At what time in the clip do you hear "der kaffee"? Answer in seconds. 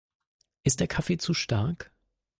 0.79-1.17